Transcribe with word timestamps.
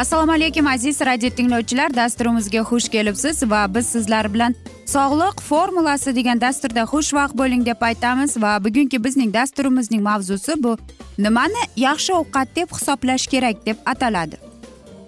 assalomu 0.00 0.32
alaykum 0.32 0.66
aziz 0.66 1.00
radio 1.00 1.30
tinglovchilar. 1.30 1.94
Dasturimizga 1.94 2.58
xush 2.58 2.88
kelibsiz 2.88 3.42
va 3.50 3.74
biz 3.74 3.86
sizlar 3.86 4.34
bilan 4.34 4.54
sog'liq 4.86 5.42
formulasi 5.48 6.14
degan 6.16 6.40
dasturda 6.40 6.82
xushvaqt 6.92 7.34
bo'ling 7.40 7.66
deb 7.66 7.82
aytamiz 7.88 8.36
va 8.42 8.52
bugungi 8.64 9.04
bizning 9.04 9.34
dasturimizning 9.34 10.02
mavzusi 10.02 10.62
bu. 10.62 10.72
Nimani 11.18 11.62
yaxshi 11.76 12.12
ovqat 12.20 12.48
deb 12.56 12.68
hisoblash 12.76 13.26
kerak 13.26 13.66
deb 13.66 13.76
ataladi? 13.86 14.36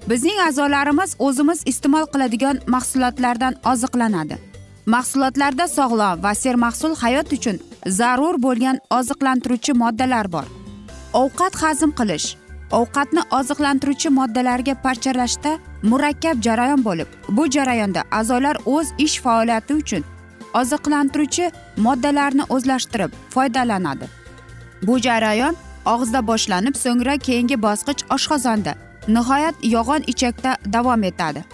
Bizning 0.09 0.39
a'zolarimiz 0.49 1.17
o'zimiz 1.19 1.63
iste'mol 1.67 2.07
qiladigan 2.13 2.61
mahsulotlardan 2.67 3.55
oziqlanadi. 3.73 4.37
Mahsulotlarda 4.87 5.69
sog'lom 5.69 6.23
va 6.25 6.35
sermahsul 6.35 6.95
hayot 7.03 7.33
uchun 7.33 7.57
zarur 7.87 8.43
bo'lgan 8.43 8.77
oziqlantiruvchi 8.99 9.73
moddalar 9.73 10.33
bor. 10.33 10.47
Ovqat 11.23 11.55
hazm 11.63 11.91
qilish 11.99 12.42
ovqatni 12.79 13.23
oziqlantiruvchi 13.39 14.09
moddalarga 14.19 14.75
parchalashda 14.85 15.53
murakkab 15.91 16.43
jarayon 16.47 16.85
bo'lib 16.85 17.09
bu 17.29 17.51
jarayonda 17.57 18.03
a'zolar 18.19 18.57
o'z 18.75 18.93
ish 19.07 19.17
faoliyati 19.25 19.75
uchun 19.83 20.05
oziqlantiruvchi 20.61 21.51
moddalarni 21.87 22.45
o'zlashtirib 22.55 23.11
foydalanadi. 23.35 24.07
Bu 24.83 24.99
jarayon 25.07 25.57
og'izda 25.93 26.27
boshlanib 26.31 26.77
so'ngra 26.85 27.17
keyingi 27.27 27.57
bosqich 27.67 28.05
oshqozonda 28.17 28.73
nihoyat 29.17 29.57
yo'g'on 29.75 30.03
ichakda 30.13 30.57
davom 30.73 31.03
etadi. 31.11 31.45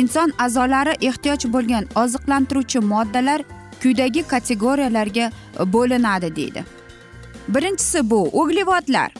Inson 0.00 0.32
a'zolari 0.44 0.94
ehtiyoj 1.08 1.42
bo'lgan 1.54 1.84
oziqlantiruvchi 2.02 2.80
moddalar 2.92 3.40
quyidagi 3.82 4.22
kategoriyalarga 4.32 5.26
bo'linadi 5.74 6.36
deydi. 6.36 6.64
Birinchisi 7.48 8.10
bu 8.10 8.20
uglevodlar. 8.42 9.10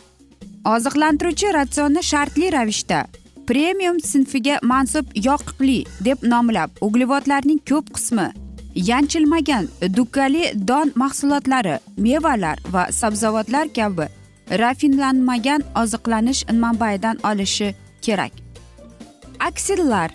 Oziqlantiruvchi 0.65 1.53
ratsionni 1.55 2.03
shartli 2.03 2.53
ravishda 2.53 2.99
premium 3.47 4.01
sinfiga 4.01 4.59
mansub 4.63 5.07
yoqiqli 5.29 5.79
deb 6.07 6.19
nomlab 6.33 6.71
uglevodlarning 6.87 7.61
ko'p 7.71 7.89
qismi 7.97 8.27
yanchilmagan 8.75 9.69
dukkali 9.97 10.43
don 10.69 10.93
mahsulotlari 11.03 11.79
mevalar 11.97 12.59
va 12.75 12.85
sabzavotlar 13.01 13.67
kabi 13.79 14.07
rafinlanmagan 14.63 15.63
oziqlanish 15.83 16.45
manbaidan 16.53 17.19
olishi 17.31 17.75
kerak. 18.03 18.33
Aksillar 19.41 20.11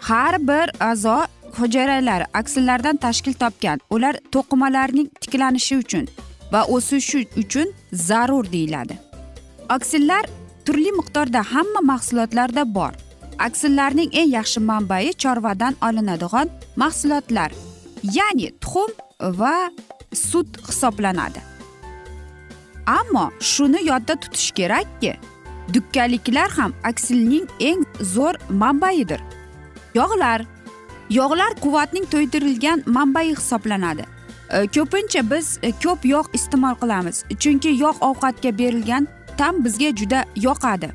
har 0.00 0.34
bir 0.48 0.66
a'zo 0.90 1.16
hujayralari 1.58 2.24
aksillardan 2.34 2.96
tashkil 2.96 3.32
topgan. 3.32 3.80
Ular 3.90 4.14
to'qimalarning 4.32 5.08
tiklanishi 5.20 5.76
uchun 5.76 6.04
va 6.52 6.64
o'sishi 6.64 7.26
uchun 7.36 7.68
zarur 7.92 8.52
deyiladi. 8.52 9.03
Oksillar 9.74 10.24
turli 10.64 10.92
miqdorda 10.92 11.42
hamma 11.52 11.80
mahsulotlarda 11.80 12.74
bor. 12.74 12.92
Oksillarning 13.46 14.10
eng 14.20 14.30
yaxshi 14.38 14.60
manbai 14.60 15.12
chorvadan 15.22 15.74
olinadigan 15.86 16.48
mahsulotlar 16.76 17.50
ya'ni 18.16 18.48
tuxum 18.62 18.90
va 19.40 19.56
sut 20.12 20.48
hisoblanadi. 20.68 21.40
Ammo 22.86 23.30
shuni 23.40 23.80
yodda 23.90 24.14
tutish 24.22 24.50
kerakki 24.58 25.12
dukkaliklar 25.74 26.50
ham 26.58 26.72
aksilning 26.90 27.46
eng 27.60 27.84
zo'r 28.14 28.36
manbaidir. 28.62 29.20
Yog'lar 29.94 30.40
yog'lar 31.10 31.52
quvvatning 31.64 32.06
to'ydirilgan 32.12 32.78
manbai 32.86 33.28
hisoblanadi. 33.36 34.04
Ko'pincha 34.74 35.22
biz 35.30 35.46
ko'p 35.82 36.00
yog' 36.14 36.30
iste'mol 36.38 36.74
qilamiz 36.82 37.16
chunki 37.42 37.70
yog' 37.84 38.02
ovqatga 38.08 38.58
berilgan 38.58 39.08
ta'm 39.38 39.64
bizga 39.64 39.90
juda 40.00 40.24
yoqadi. 40.36 40.88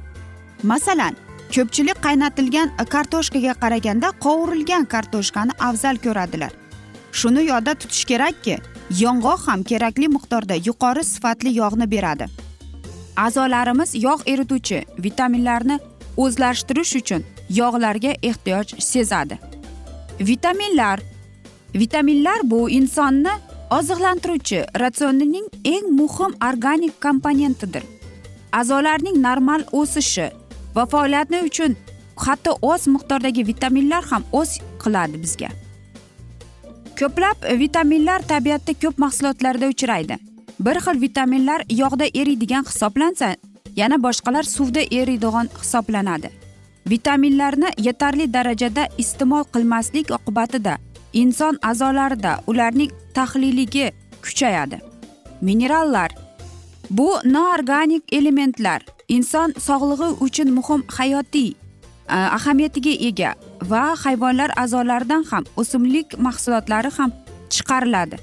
Masalan 0.63 1.15
ko'pchilik 1.55 1.97
qaynatilgan 2.05 2.69
kartoshkaga 2.93 3.53
qaraganda 3.63 4.11
qovurilgan 4.25 4.85
kartoshkani 4.93 5.53
afzal 5.67 5.97
ko'radilar. 6.05 6.51
Shuni 7.19 7.43
yodda 7.51 7.73
tutish 7.81 8.05
kerakki 8.11 8.55
yong'oq 9.03 9.41
ham 9.47 9.63
kerakli 9.63 10.07
miqdorda 10.15 10.55
yuqori 10.67 11.03
sifatli 11.03 11.51
yog'ni 11.61 11.91
beradi. 11.91 12.25
A'zolarimiz 13.25 13.91
yog' 14.05 14.23
erituvchi 14.33 14.79
vitaminlarni 15.05 15.79
o'zlashtirish 16.23 16.95
uchun 17.01 17.23
yog'larga 17.59 18.11
ehtiyoj 18.29 18.75
sezadi. 18.91 19.39
Vitaminlar 20.29 20.99
vitaminlar 21.81 22.39
bu 22.43 22.69
insonni 22.69 23.33
oziqlantiruvchi 23.77 24.59
ratsionining 24.81 25.47
eng 25.73 25.87
muhim 25.99 26.31
organik 26.49 27.01
komponentidir 27.01 27.83
a'zolarning 28.51 29.17
normal 29.27 29.63
o'sishi 29.71 30.27
va 30.75 30.85
faoliyati 30.85 31.41
uchun 31.49 31.75
hatto 32.25 32.57
oz 32.61 32.87
miqdordagi 32.87 33.47
vitaminlar 33.47 34.03
ham 34.11 34.23
o'z 34.31 34.59
qiladi 34.83 35.21
bizga. 35.23 35.49
Ko'plab 36.99 37.37
vitaminlar 37.59 38.19
tabiatda 38.31 38.73
ko'p 38.81 38.97
mahsulotlarda 39.05 39.67
uchraydi. 39.73 40.17
Bir 40.59 40.77
xil 40.85 41.01
vitaminlar 41.01 41.63
yog'da 41.81 42.05
eriydigan 42.19 42.63
hisoblansa 42.69 43.35
yana 43.75 43.97
boshqalar 44.03 44.43
suvda 44.43 44.81
eriydigan 44.99 45.47
hisoblanadi. 45.61 46.29
Vitaminlarni 46.89 47.69
yetarli 47.87 48.33
darajada 48.33 48.87
iste'mol 48.97 49.43
qilmaslik 49.53 50.11
oqibatida 50.17 50.77
inson 51.13 51.59
a'zolarida 51.69 52.31
ularning 52.47 52.91
tahlilligi 53.13 53.91
kuchayadi. 54.23 54.79
Minerallar 55.41 56.09
bu 56.89 57.09
noorganik 57.23 58.03
elementlar 58.13 58.85
inson 59.07 59.53
sog'lig'i 59.57 60.09
uchun 60.25 60.51
muhim 60.53 60.83
hayotiy 60.97 61.49
e, 62.09 62.15
ahamiyatiga 62.15 62.93
ega 63.09 63.33
va 63.71 63.83
hayvonlar 64.03 64.51
a'zolaridan 64.63 65.23
ham 65.31 65.43
o'simlik 65.57 66.17
mahsulotlari 66.19 66.91
ham 66.97 67.11
chiqariladi. 67.49 68.17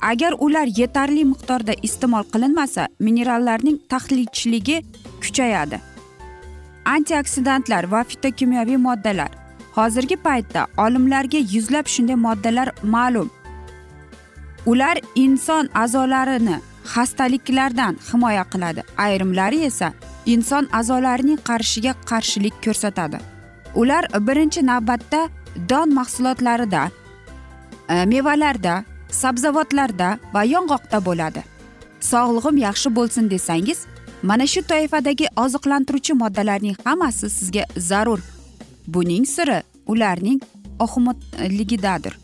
Agar 0.00 0.32
ular 0.38 0.68
yetarli 0.80 1.24
miqdorda 1.32 1.74
iste'mol 1.82 2.24
qilinmasa 2.32 2.88
minerallarning 2.98 3.78
tahlilchiligi 3.88 4.82
kuchayadi. 5.22 5.80
Antioksidantlar 6.84 7.90
va 7.92 8.04
fitokimyoviy 8.04 8.76
moddalar. 8.76 9.30
Hozirgi 9.76 10.16
paytda 10.16 10.66
olimlarga 10.84 11.38
yuzlab 11.54 11.86
shunday 11.94 12.14
moddalar 12.26 12.68
ma'lum. 12.82 13.28
Ular 14.66 14.96
inson 15.14 15.68
a'zolarini 15.74 16.56
xastaliklardan 16.94 17.94
himoya 18.08 18.44
qiladi. 18.52 18.82
Ayrimlari 18.96 19.60
esa 19.70 19.92
inson 20.26 20.64
a'zolarining 20.78 21.40
qarishiga 21.48 21.92
qarshilik 22.10 22.54
ko'rsatadi. 22.64 23.18
Ular 23.74 24.04
birinchi 24.28 24.66
navbatda 24.66 25.28
don 25.70 25.88
mahsulotlarida 25.98 26.90
e, 27.88 28.04
mevalarda 28.12 28.84
sabzavotlarda 29.10 30.18
va 30.34 30.42
yong'oqda 30.54 30.98
bo'ladi. 31.08 31.42
Sog'lig'im 32.00 32.56
yaxshi 32.66 32.88
bo'lsin 32.98 33.30
desangiz 33.30 33.78
mana 34.22 34.46
shu 34.46 34.60
toifadagi 34.70 35.26
oziqlantiruvchi 35.44 36.12
moddalarning 36.22 36.76
hammasi 36.84 37.30
sizga 37.38 37.64
zarur. 37.76 38.20
Buning 38.94 39.26
siri 39.26 39.62
ularning 39.86 40.40
oxumatligidadir 40.84 42.14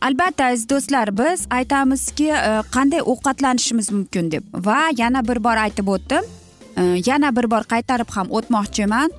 albatta 0.00 0.44
aziz 0.44 0.68
do'stlar 0.68 1.18
biz 1.18 1.46
aytamizki 1.50 2.28
e, 2.32 2.62
qanday 2.74 3.00
ovqatlanishimiz 3.12 3.92
mumkin 3.92 4.30
deb 4.30 4.44
va 4.66 4.78
yana 4.98 5.28
bir 5.28 5.44
bor 5.44 5.56
aytib 5.56 5.88
o'tdim. 5.88 6.24
E, 6.76 6.82
yana 7.06 7.36
bir 7.36 7.50
bor 7.50 7.64
qaytarib 7.72 8.10
ham 8.16 8.28
o'tmoqchiman. 8.30 9.10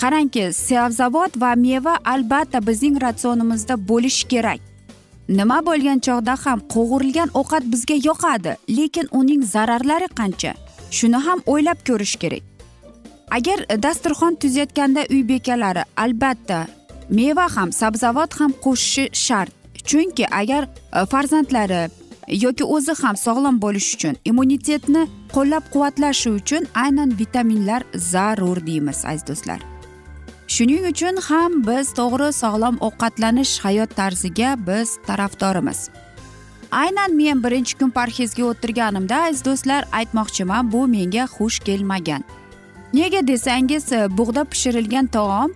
Qarangki 0.00 0.52
sabzavot 0.52 1.40
va 1.40 1.54
meva 1.54 1.96
albatta 2.04 2.66
bizning 2.66 3.02
ratsionimizda 3.02 3.74
bo'lishi 3.88 4.28
kerak. 4.28 4.60
Nima 5.28 5.58
bo'lgan 5.66 5.98
chog'da 6.06 6.34
ham 6.44 6.60
qovurilgan 6.74 7.30
ovqat 7.40 7.64
bizga 7.72 7.96
yoqadi 8.08 8.56
lekin 8.78 9.06
uning 9.20 9.42
zararlari 9.54 10.08
qancha? 10.18 10.52
Shuni 10.90 11.18
ham 11.26 11.38
o'ylab 11.46 11.78
ko'rish 11.88 12.16
kerak. 12.22 12.44
Agar 13.36 13.58
dasturxon 13.84 14.34
tuzayotganda 14.42 15.02
uy 15.10 15.22
bekalari 15.28 15.82
albatta 15.96 16.66
meva 17.18 17.46
ham 17.56 17.72
sabzavot 17.80 18.40
ham 18.40 18.52
qo'shishi 18.64 19.04
shart. 19.24 19.61
Chunki 19.84 20.26
agar 20.40 20.62
e, 20.68 21.06
farzandlari 21.06 21.82
yoki 22.28 22.64
o'zi 22.64 22.94
ham 23.02 23.16
sog'lom 23.16 23.56
bo'lishi 23.64 23.96
uchun 23.96 24.16
immunitetni 24.30 25.02
qo'llab 25.34 25.64
quvvatlashi 25.72 26.30
uchun 26.38 26.62
aynan 26.84 27.18
vitaminlar 27.18 27.82
zarur 28.12 28.66
deymiz 28.66 29.04
aziz 29.06 29.26
do'stlar. 29.28 29.60
Shuning 30.54 30.84
uchun 30.92 31.16
ham 31.28 31.52
biz 31.66 31.86
to'g'ri 31.98 32.28
sog'lom 32.42 32.76
ovqatlanish 32.86 33.52
hayot 33.64 33.90
tarziga 33.96 34.50
biz 34.66 34.88
tarafdorimiz. 35.06 35.80
Aynan 36.72 37.16
men 37.16 37.44
birinchi 37.44 37.78
kun 37.78 37.90
parhezga 37.90 38.44
o'tirganimda 38.50 39.16
aziz 39.28 39.44
do'stlar 39.44 39.82
aytmoqchiman 39.98 40.72
bu 40.72 40.80
menga 40.94 41.24
xush 41.34 41.58
kelmagan. 41.66 42.22
Nega 42.94 43.26
desangiz 43.26 43.92
e, 43.92 44.00
bug'da 44.18 44.44
pishirilgan 44.44 45.06
taom 45.06 45.50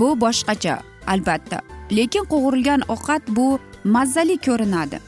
bu 0.00 0.08
boshqacha 0.20 0.78
albatta. 1.06 1.58
Lekin 1.96 2.24
qovurilgan 2.32 2.80
ovqat 2.88 3.22
bu 3.28 3.58
mazali 3.96 4.36
ko'rinadi. 4.46 4.98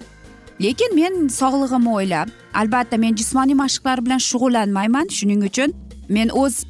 Lekin 0.65 0.91
men 1.00 1.15
sog'lig'imni 1.41 1.93
o'ylab 1.99 2.29
albatta 2.61 2.97
men 3.05 3.15
jismoniy 3.21 3.56
mashqlar 3.62 3.99
bilan 4.05 4.21
shug'ullanmayman. 4.31 5.06
Shuning 5.17 5.43
uchun 5.49 5.71
men 6.17 6.29
o'z 6.43 6.65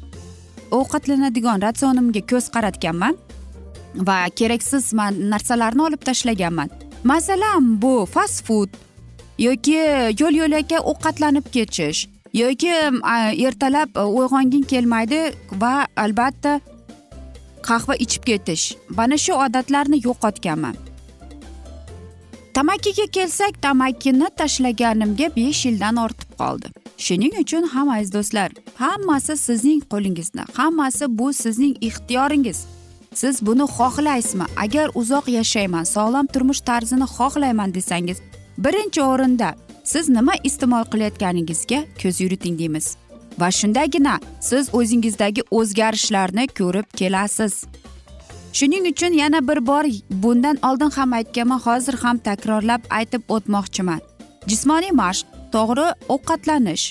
ovqatlanadigan 0.79 1.61
ratsionimga 1.65 2.21
ko'z 2.31 2.45
qaratganman 2.55 3.17
va 4.07 4.17
keraksiz 4.39 4.93
narsalarni 5.33 5.81
olib 5.87 6.01
tashlaganman. 6.09 6.69
Masalan 7.03 7.81
bu 7.81 7.93
fast 8.13 8.45
food 8.47 8.69
yoki 9.47 9.77
yo'l 10.21 10.35
yo'lakay 10.41 10.79
ovqatlanib 10.91 11.45
ketish 11.55 12.07
yoki 12.33 12.71
ertalab 13.47 13.89
e, 13.97 14.03
uyg'onging 14.19 14.65
kelmaydi 14.73 15.21
va 15.63 15.73
albatta 16.03 16.59
qahva 17.67 17.95
ichib 18.05 18.23
ketish. 18.29 18.65
Mana 18.97 19.17
shu 19.17 19.33
odatlarni 19.45 20.01
yo'qotganman. 20.07 20.75
Tamakiga 22.53 23.05
kelsak 23.11 23.61
tamakini 23.61 24.27
tashlaganimga 24.37 25.35
besh 25.35 25.65
yildan 25.65 25.95
ortib 25.95 26.31
qoldi. 26.41 26.67
Shuning 26.97 27.33
uchun 27.43 27.63
ham 27.73 27.89
aziz 27.89 28.13
do'stlar 28.13 28.49
hammasi 28.75 29.37
sizning 29.37 29.81
qo'lingizda 29.91 30.43
hammasi 30.53 31.05
bu 31.19 31.33
sizning 31.33 31.75
ixtiyoringiz. 31.81 32.59
Siz 33.13 33.45
buni 33.45 33.65
xohlaysizmi? 33.77 34.45
Agar 34.63 34.87
uzoq 34.95 35.27
yashayman 35.37 35.83
sog'lom 35.83 36.27
turmush 36.33 36.61
tarzini 36.69 37.07
xohlayman 37.17 37.73
desangiz 37.73 38.17
birinchi 38.57 39.01
o'rinda 39.01 39.55
siz 39.83 40.09
nima 40.09 40.33
iste'mol 40.43 40.85
qilayotganingizga 40.91 41.79
ko'z 42.01 42.21
yuriting 42.23 42.59
deymiz. 42.59 42.85
Va 43.39 43.51
shundagina 43.51 44.19
siz 44.49 44.69
o'zingizdagi 44.73 45.41
o'zgarishlarni 45.51 46.47
ko'rib 46.59 46.87
kelasiz. 46.99 47.53
Shuning 48.53 48.85
uchun 48.91 49.13
yana 49.13 49.47
bir 49.47 49.65
bor 49.67 49.85
bundan 50.09 50.57
oldin 50.63 50.89
ham 50.89 51.13
aytganman 51.13 51.59
hozir 51.59 51.93
ham 51.93 52.17
takrorlab 52.17 52.81
aytib 52.89 53.21
o'tmoqchiman. 53.35 54.01
Jismoniy 54.47 54.91
mashq 55.03 55.25
to'g'ri 55.55 55.87
ovqatlanish 56.13 56.85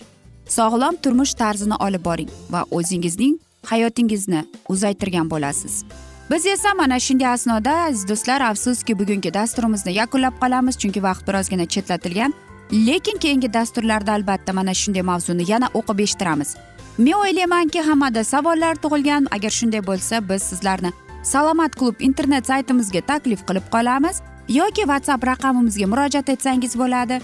sog'lom 0.57 0.95
turmush 1.03 1.35
tarzini 1.35 1.77
olib 1.87 2.05
boring 2.05 2.31
va 2.51 2.61
o'zingizning 2.71 3.35
hayotingizni 3.71 4.45
uzaytirgan 4.69 5.31
bo'lasiz. 5.31 5.85
Biz 6.31 6.47
esa 6.47 6.75
mana 6.75 6.99
shunday 7.01 7.29
asnoda 7.29 7.73
aziz 7.87 8.09
do'stlar 8.09 8.41
afsuski 8.51 8.99
bugungi 8.99 9.35
dasturimizni 9.35 9.93
yakunlab 10.01 10.35
qolamiz 10.43 10.79
chunki 10.83 11.03
vaqt 11.03 11.29
birozgina 11.29 11.67
chetlatilgan. 11.67 12.35
Lekin 12.73 13.19
keyingi 13.19 13.53
dasturlarda 13.53 14.13
albatta 14.13 14.53
mana 14.53 14.75
shunday 14.75 15.03
mavzuni 15.03 15.51
yana 15.53 15.69
o'qib 15.79 15.99
eshittiramiz. 16.05 16.57
Men 16.99 17.13
o'ylaymanki 17.23 17.81
hammada 17.89 18.25
savollar 18.25 18.75
tug'ilgan. 18.83 19.27
Agar 19.31 19.51
shunday 19.51 19.83
bo'lsa 19.87 20.29
biz 20.29 20.43
sizlarni 20.43 20.93
salomat 21.23 21.77
klub 21.77 22.01
internet 22.01 22.47
saytimizga 22.47 23.01
taklif 23.01 23.45
qilib 23.49 23.67
qolamiz 23.75 24.23
yoki 24.49 24.83
whatsapp 24.91 25.27
raqamimizga 25.27 25.87
murojaat 25.87 26.29
etsangiz 26.29 26.79
bo'ladi. 26.79 27.21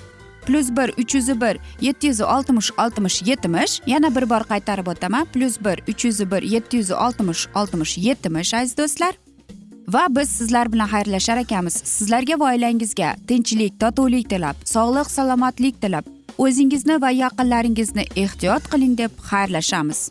Plyus 0.47 0.71
bir 0.71 0.89
uch 1.03 1.15
yuz 1.15 1.29
bir 1.41 1.59
yetti 1.81 2.07
yuz 2.07 2.21
oltmish 2.21 2.71
oltmish 2.79 3.23
yetmish 3.23 3.81
yana 3.87 4.15
bir 4.17 4.31
bor 4.31 4.43
qaytarib 4.51 4.87
o'taman. 4.87 5.25
Plyus 5.25 5.61
bir 5.61 5.83
uch 5.89 6.05
yuz 6.05 6.21
bir 6.31 6.43
yetti 6.43 6.77
yuz 6.77 6.91
oltmish 6.91 7.49
oltmish 7.55 7.99
yetmish 7.99 8.55
aziz 8.55 8.77
do'stlar. 8.79 9.15
Va 9.89 10.07
biz 10.11 10.29
sizlar 10.29 10.73
bilan 10.73 10.89
xayrlashar 10.89 11.37
ekanmiz. 11.37 11.75
Sizlarga 11.85 12.41
va 12.41 12.53
oilangizga 12.53 13.15
tinchlik 13.29 13.81
totuvlik 13.81 14.31
tilab 14.31 14.57
sog'lik 14.65 15.11
salomatlik 15.11 15.83
tilab 15.83 16.05
o'zingizni 16.39 17.01
va 17.03 17.11
yaqinlaringizni 17.11 18.05
ehtiyot 18.17 18.71
qiling 18.73 18.99
deb 18.99 19.11
xayrlashamiz. 19.31 20.11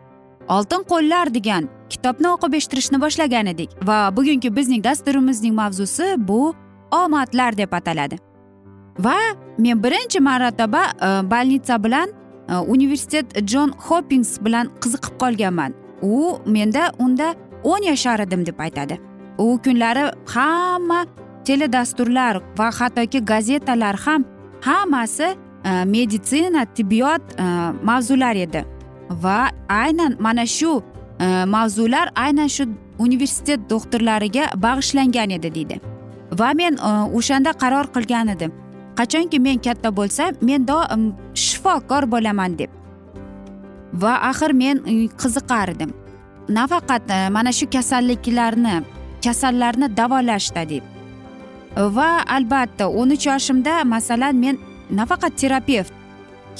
oltin 0.49 0.83
qo'llar 0.91 1.33
degan 1.33 1.69
kitobni 1.89 2.27
o'qib 2.33 2.53
eshittirishni 2.59 3.01
boshlagan 3.01 3.47
edik 3.53 3.69
va 3.87 3.97
bugungi 4.17 4.55
bizning 4.55 4.83
dasturimizning 4.83 5.55
mavzusi 5.55 6.15
bu 6.17 6.53
omadlar 6.91 7.57
deb 7.57 7.73
ataladi. 7.73 8.17
Va 8.99 9.17
men 9.57 9.83
birinchi 9.83 10.19
marotaba 10.19 10.83
e, 10.85 11.07
bolnitsa 11.31 11.83
bilan 11.83 12.09
e, 12.49 12.55
universitet 12.55 13.37
jon 13.51 13.73
hoppings 13.87 14.39
bilan 14.45 14.69
qiziqib 14.81 15.17
qolganman. 15.21 15.73
U 16.01 16.37
menda 16.45 16.91
unda 16.99 17.33
o'n 17.63 17.83
yashar 17.83 18.19
edim 18.19 18.45
deb 18.45 18.59
aytadi. 18.59 18.99
U 19.37 19.59
kunlari 19.63 20.11
hamma 20.33 21.05
teledasturlar 21.45 22.41
va 22.57 22.69
hattoki 22.79 23.25
gazetalar 23.25 23.95
ham 24.05 24.25
hammasi 24.61 25.29
e, 25.65 25.85
meditsina 25.85 26.65
tibbiyot 26.65 27.21
e, 27.39 27.43
mavzular 27.83 28.35
edi. 28.35 28.65
Va 29.23 29.51
aynan 29.69 30.15
mana 30.19 30.45
shu 30.45 30.81
e, 31.19 31.45
mavzular 31.45 32.11
aynan 32.15 32.47
shu 32.47 32.65
universitet 32.99 33.69
doktorlariga 33.69 34.51
bag'ishlangan 34.55 35.29
edi 35.37 35.53
deydi. 35.55 35.79
Va 36.39 36.53
men 36.53 36.77
e, 36.77 36.91
o'shanda 37.17 37.53
qaror 37.53 37.91
qilgan 37.95 38.27
edim. 38.35 38.51
Qachonki 38.95 39.39
men 39.39 39.57
katta 39.65 39.89
bo'lsam 39.99 40.39
men 40.41 40.67
doim 40.67 41.11
shifokor 41.33 42.07
bo'laman 42.13 42.57
deb. 42.59 42.69
Va 43.93 44.13
axir 44.29 44.53
men 44.53 44.83
e, 44.85 45.07
qiziqar 45.21 45.75
edim. 45.75 45.93
Nafaqat 46.49 47.11
e, 47.11 47.29
mana 47.29 47.51
shu 47.51 47.69
kasalliklarni 47.75 48.81
kasallarni 49.25 49.87
davolashda 49.97 50.69
deb. 50.69 50.83
Va 51.97 52.11
albatta 52.35 52.89
o'n 52.89 53.11
uch 53.15 53.25
yoshimda 53.27 53.83
masalan 53.83 54.35
men 54.43 54.57
nafaqat 54.91 55.37
terapevt 55.41 55.93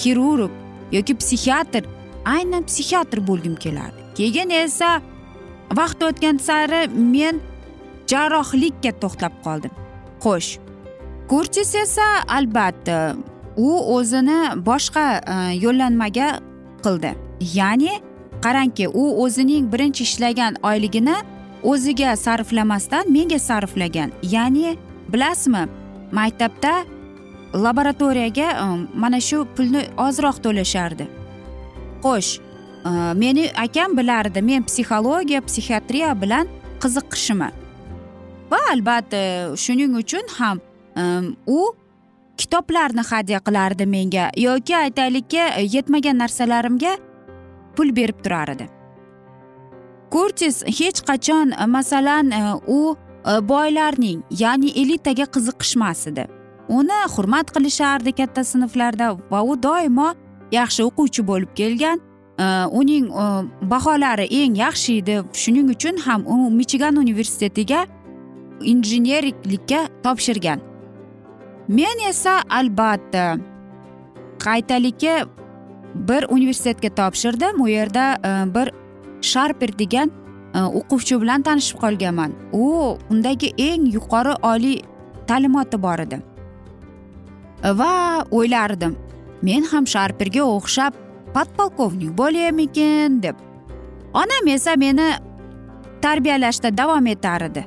xirurg 0.01 0.51
yoki 0.91 1.13
psixiatr 1.21 1.83
aynan 2.25 2.63
psixiatr 2.63 3.19
bo'lgim 3.27 3.55
kelardi. 3.55 4.01
Keyin 4.15 4.49
esa 4.49 5.01
vaqt 5.79 6.03
o'tgan 6.03 6.37
sari 6.37 6.81
men 6.87 7.41
jarrohlikka 8.11 8.91
to'xtab 9.01 9.33
qoldim. 9.45 9.73
Xo'sh 10.23 10.59
kurtis 11.31 11.75
esa 11.75 12.07
albatta 12.37 13.15
u 13.57 13.69
o'zini 13.95 14.39
boshqa 14.69 15.05
e, 15.33 15.35
yo'llanmaga 15.63 16.29
qildi. 16.85 17.11
Ya'ni 17.57 17.93
qarangki 18.45 18.87
u 18.87 19.03
o'zining 19.23 19.71
birinchi 19.73 20.03
ishlagan 20.03 20.53
oyligini 20.63 21.17
o'ziga 21.63 22.15
sarflamasdan 22.25 23.11
menga 23.15 23.39
sarflagan. 23.39 24.11
Ya'ni 24.35 24.77
bilasizmi 25.13 25.63
maktabda 26.11 26.73
laboratoriyaga 27.65 28.49
e, 28.63 28.67
mana 28.95 29.19
shu 29.27 29.47
pulni 29.55 29.81
ozroq 30.07 30.37
to'lashardi. 30.45 31.20
Xo'sh 32.03 32.39
э, 32.39 33.13
meni 33.21 33.49
akam 33.65 33.95
bilardi 33.99 34.41
men 34.41 34.65
psixologiya 34.69 35.41
psixiatriya 35.47 36.15
bilan 36.21 36.49
qiziqishimni. 36.83 37.51
Va 38.51 38.59
albatta 38.73 39.21
shuning 39.63 39.95
uchun 40.01 40.27
ham 40.39 40.59
u 41.47 41.59
kitoblarni 42.41 43.03
hadya 43.11 43.39
qilardi 43.47 43.85
menga 43.95 44.27
yoki 44.47 44.75
aytaylikki 44.75 45.47
yetmagan 45.75 46.19
narsalarimga 46.23 46.97
pul 47.77 47.95
berib 47.95 48.19
turar 48.25 48.51
edi 48.55 48.67
kurtis 50.11 50.63
hech 50.67 50.99
qachon 51.07 51.55
masalan 51.67 52.31
e, 52.31 52.41
u 52.67 52.95
e, 52.95 53.39
boylarning 53.51 54.23
ya'ni 54.43 54.73
elitaga 54.81 55.25
qiziqishmas 55.35 56.07
edi. 56.11 56.27
Uni 56.79 56.99
hurmat 57.15 57.51
qilishardi 57.55 58.13
katta 58.19 58.43
sinflarda 58.51 59.07
va 59.31 59.41
u 59.43 59.55
doimo 59.67 60.11
yaxshi 60.51 60.83
o'quvchi 60.83 61.27
bo'lib 61.27 61.51
kelgan 61.55 62.01
e, 62.39 62.45
uning 62.79 63.07
e, 63.23 63.25
baholari 63.71 64.27
eng 64.41 64.55
yaxshi 64.55 64.97
edi. 65.01 65.21
Shuning 65.33 65.69
uchun 65.75 65.97
ham 66.05 66.25
u 66.27 66.49
michigan 66.49 66.95
universitetiga 66.95 67.85
injenerlikka 68.61 69.87
topshirgan. 70.03 70.59
Men 71.67 71.97
esa 72.09 72.41
albatta 72.49 73.37
qaytalikka 74.39 75.15
bir 75.95 76.25
universitetga 76.29 76.89
topshirdim. 76.89 77.61
U 77.61 77.67
yerda 77.67 78.05
e, 78.29 78.31
bir 78.55 78.73
sharper 79.21 79.79
degan 79.79 80.11
o'quvchi 80.53 81.21
bilan 81.21 81.41
tanishib 81.41 81.79
qolganman. 81.79 82.31
U 82.53 82.97
undagi 83.09 83.53
eng 83.57 83.85
yuqori 83.93 84.33
oliy 84.43 84.81
ta'limoti 85.27 85.81
bor 85.81 85.99
edi. 85.99 86.19
Va 87.63 88.25
o'ylardim. 88.31 88.97
Men 89.41 89.63
ham 89.71 89.85
sharpirga 89.93 90.43
o'xshab 90.45 90.97
podpolkovnik 91.35 92.11
bo'laymikin 92.21 93.21
deb. 93.23 93.35
Onam 94.13 94.47
esa 94.55 94.75
meni 94.75 95.07
tarbiyalashda 96.01 96.77
davom 96.77 97.07
etar 97.07 97.47
edi. 97.49 97.63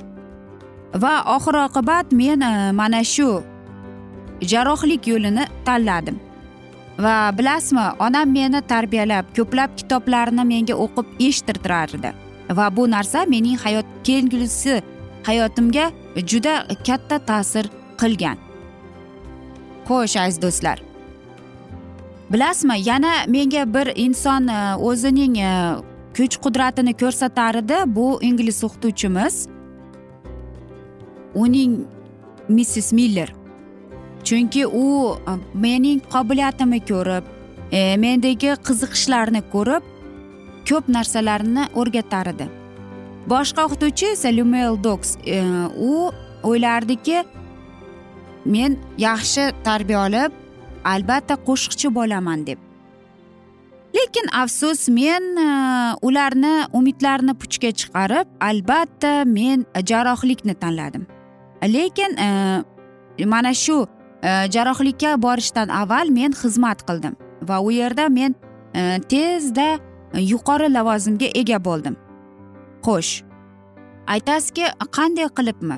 Va 1.03 1.13
oxir 1.35 1.57
oqibat 1.65 2.11
men 2.11 2.41
e, 2.41 2.71
mana 2.71 3.03
shu 3.03 3.41
jarrohlik 4.41 5.07
yo'lini 5.07 5.47
tanladim. 5.65 6.19
Va 6.99 7.15
bilasizmi 7.37 7.87
onam 8.07 8.31
meni 8.31 8.61
tarbiyalab 8.73 9.33
ko'plab 9.37 9.75
kitoblarni 9.79 10.45
menga 10.51 10.75
o'qib 10.85 11.07
eshittirtirardi 11.27 12.13
va 12.57 12.69
bu 12.77 12.91
narsa 12.91 13.25
mening 13.25 13.57
hayot 13.57 13.85
kelgusi 14.03 14.81
hayotimga 15.27 15.91
juda 16.15 16.53
katta 16.87 17.19
ta'sir 17.19 17.65
qilgan. 18.01 18.37
Xo'sh 19.87 20.17
aziz 20.21 20.41
do'stlar. 20.41 20.77
Bilasizmi 22.29 22.79
yana 22.89 23.25
menga 23.27 23.73
bir 23.73 23.91
inson 23.95 24.47
e, 24.47 24.75
o'zining 24.75 25.37
e, 25.37 25.51
kuch 26.17 26.37
qudratini 26.43 26.93
ko'rsatar 26.97 27.61
edi 27.61 27.77
bu 27.85 28.19
ingliz 28.21 28.63
o'qituvchimiz. 28.63 29.47
Uning 31.35 31.85
missis 32.47 32.93
miller. 32.93 33.33
Chunki 34.23 34.65
u 34.67 35.15
e, 35.15 35.31
mening 35.53 36.01
qobiliyatimni 36.13 36.81
ko'rib 36.91 37.33
mendagi 37.99 38.53
qiziqishlarni 38.67 39.41
ko'rib 39.51 39.83
ko'p 40.69 40.89
narsalarni 40.97 41.65
o'rgatar 41.75 42.29
edi. 42.33 42.47
Boshqa 43.29 43.65
o'qituvchi 43.67 44.11
esa 44.13 44.31
lumel 44.31 44.77
doks 44.83 45.17
u 45.89 45.93
o'ylardiki 46.43 47.23
men 48.45 48.77
yaxshi 49.01 49.49
tarbiya 49.65 50.05
olib 50.07 50.44
albatta 50.93 51.35
qo'shiqchi 51.47 51.93
bo'laman 51.97 52.47
deb. 52.47 52.59
Lekin 53.95 54.27
afsus 54.33 54.87
men 54.89 55.23
e, 55.37 55.47
ularni 56.01 56.53
umidlarini 56.73 57.33
puchga 57.41 57.71
chiqarib 57.79 58.27
albatta 58.41 59.23
men 59.25 59.65
jarrohlikni 59.91 60.53
tanladim. 60.53 61.07
Lekin 61.63 62.17
e, 62.17 63.25
mana 63.25 63.53
shu 63.53 63.87
e, 64.23 64.29
jarrohlikka 64.55 65.15
borishdan 65.21 65.69
avval 65.81 66.11
men 66.17 66.35
xizmat 66.41 66.83
qildim 66.87 67.15
va 67.49 67.61
u 67.61 67.71
yerda 67.71 68.09
men 68.09 68.35
tezda 69.13 69.67
yuqori 70.31 70.67
lavozimga 70.73 71.29
ega 71.41 71.59
bo'ldim. 71.67 71.95
Xo'sh 72.85 73.13
aytasizki 74.07 74.65
qanday 74.97 75.29
qilibmi? 75.37 75.77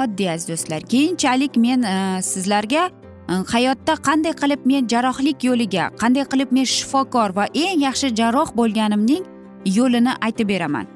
Oddiy 0.00 0.30
aziz 0.34 0.48
do'stlar 0.50 0.84
keyinchalik 0.92 1.56
men 1.56 1.88
sizlarga 2.32 2.90
Э, 3.28 3.42
hayotda 3.52 3.94
qanday 4.08 4.34
qilib 4.40 4.66
men 4.70 4.86
jarrohlik 4.92 5.44
yo'liga 5.48 5.84
qanday 6.02 6.24
qilib 6.32 6.52
men 6.56 6.66
shifokor 6.72 7.32
va 7.38 7.46
eng 7.62 7.80
yaxshi 7.86 8.12
jarroh 8.20 8.50
bo'lganimning 8.58 9.24
yo'lini 9.78 10.12
aytib 10.26 10.48
beraman. 10.48 10.86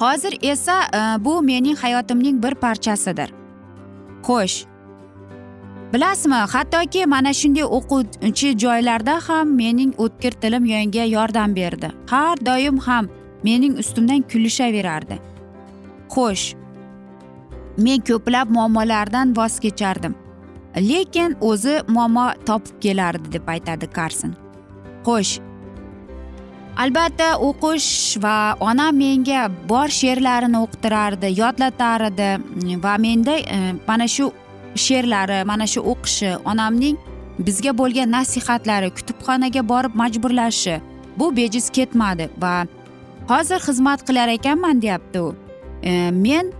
Hozir 0.00 0.38
esa 0.42 0.76
e, 0.98 1.24
bu 1.24 1.42
mening 1.42 1.76
hayotimning 1.76 2.42
bir 2.42 2.54
parchasidir. 2.54 3.32
Xo'sh. 4.26 4.64
Bilasizmi 5.92 6.34
hattoki 6.52 7.06
mana 7.06 7.32
shunday 7.40 7.66
o'quvchi 7.78 8.52
joylarda 8.64 9.16
ham 9.28 9.56
mening 9.56 9.92
o'tkir 10.04 10.32
tilim 10.42 10.62
menga 10.62 11.04
yordam 11.16 11.56
berdi. 11.56 11.90
Har 12.10 12.36
doim 12.46 12.78
ham 12.86 13.08
mening 13.42 13.78
ustimdan 13.82 14.22
kulishaverardi. 14.30 15.18
Xo'sh. 16.14 16.46
Men 17.84 18.00
ko'plab 18.08 18.50
muammolardan 18.56 19.36
voz 19.36 19.60
kechardim. 19.60 20.14
Lekin 20.76 21.36
o'zi 21.40 21.80
muammo 21.88 22.30
topib 22.46 22.80
kelardi 22.80 23.32
deb 23.32 23.48
aytadi 23.48 23.86
karson. 23.98 24.34
Xo'sh 25.06 25.38
albatta 26.78 27.28
o'qish 27.48 28.18
va 28.22 28.54
onam 28.60 28.98
menga 29.02 29.46
bor 29.70 29.88
she'rlarini 30.00 30.58
o'qitirardi 30.64 31.32
yodlatar 31.40 32.04
edi 32.10 32.28
va 32.84 32.94
menda 33.04 33.34
e, 33.38 33.58
mana 33.88 34.06
shu 34.14 34.30
she'rlari 34.84 35.40
mana 35.50 35.66
shu 35.72 35.80
o'qishi 35.92 36.30
onamning 36.52 36.96
bizga 37.46 37.72
bo'lgan 37.80 38.14
nasihatlari 38.16 38.90
kutubxonaga 38.98 39.62
borib 39.72 39.98
majburlashi 40.02 40.76
bu 41.18 41.26
bejiz 41.38 41.66
ketmadi 41.76 42.28
va 42.44 42.54
hozir 43.32 43.60
xizmat 43.66 44.06
qilar 44.08 44.28
ekanman 44.38 44.82
deyapti 44.82 45.20
u. 45.20 45.34
E, 45.82 46.10
men 46.10 46.52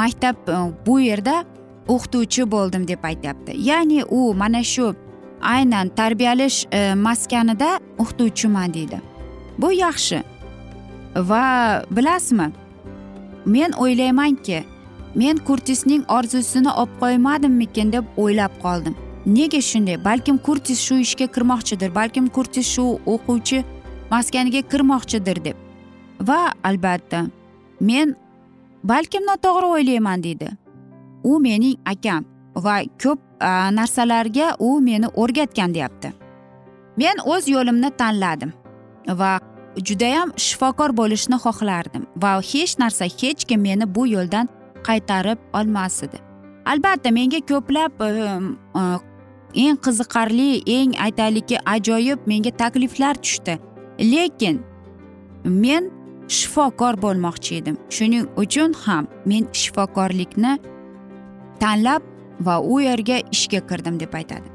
maktab 0.00 0.36
e, 0.48 0.56
bu 0.86 1.00
yerda 1.00 1.44
o'qituvchi 1.88 2.50
bo'ldim 2.50 2.88
deb 2.88 3.04
aytyapti. 3.04 3.56
Ya'ni 3.68 4.04
u 4.04 4.34
mana 4.34 4.62
shu 4.64 4.94
aynan 5.40 5.88
tarbiyalash 5.88 6.66
e, 6.72 6.94
maskanida 6.94 7.80
o'qituvchiman 7.98 8.74
deydi. 8.74 9.00
Bu 9.58 9.72
yaxshi. 9.72 10.22
Va 11.16 11.84
bilasizmi 11.90 12.52
men 13.46 13.72
o'ylaymanki 13.72 14.64
men 15.14 15.36
kurtisning 15.36 16.04
orzusini 16.08 16.70
olib 16.70 16.92
qo'ymadimmikin 17.00 17.92
deb 17.92 18.04
o'ylab 18.16 18.52
qoldim. 18.62 18.94
Nega 19.26 19.60
shunday? 19.60 20.04
Balkim 20.04 20.38
kurtis 20.38 20.80
shu 20.80 20.98
ishga 21.06 21.26
kirmoqchidir 21.26 21.94
balkim 21.94 22.26
kurtis 22.28 22.66
shu 22.74 22.84
o'quvchi 23.06 23.64
maskaniga 24.10 24.62
kirmoqchidir 24.72 25.44
deb. 25.44 25.56
Va 26.20 26.52
albatta 26.64 27.26
men 27.80 28.16
balkim 28.84 29.22
noto'g'ri 29.30 29.66
o'ylayman 29.76 30.22
deydi. 30.22 30.48
U 31.30 31.38
mening 31.46 31.76
akam 31.92 32.24
va 32.66 32.76
ko'p 33.02 33.20
narsalarga 33.78 34.54
u 34.58 34.70
meni 34.80 35.08
o'rgatgan 35.22 35.74
deyapti. 35.76 36.12
Men 36.96 37.20
o'z 37.32 37.48
yo'limni 37.54 37.90
tanladim 38.00 38.52
va 39.20 39.32
judayam 39.88 40.32
shifokor 40.46 40.96
bo'lishni 41.00 41.38
xohlardim 41.44 42.06
va 42.22 42.36
hech 42.52 42.78
narsa 42.82 43.04
hech 43.18 43.44
kim 43.48 43.60
meni 43.68 43.94
bu 43.96 44.06
yo'ldan 44.14 44.48
qaytarib 44.88 45.38
olmas 45.58 46.02
edi 46.06 46.26
albatta 46.66 47.10
menga 47.10 47.40
ko'plab 47.50 48.00
e, 48.06 48.08
e, 48.80 48.82
eng 49.64 49.78
qiziqarli 49.86 50.48
eng 50.76 50.96
aytaylikki 51.06 51.60
ajoyib 51.74 52.26
menga 52.26 52.52
takliflar 52.62 53.14
tushdi. 53.24 53.58
Lekin 54.12 54.60
men 55.44 55.90
shifokor 56.28 56.98
bo'lmoqchi 57.04 57.60
edim. 57.60 57.76
Shuning 57.96 58.26
uchun 58.42 58.74
ham 58.84 59.08
men 59.24 59.46
shifokorlikni 59.52 60.56
tanlab 61.60 62.02
va 62.40 62.60
u 62.60 62.80
yerga 62.80 63.20
ishga 63.32 63.60
kirdim 63.68 64.00
deb 64.00 64.14
aytadi. 64.14 64.48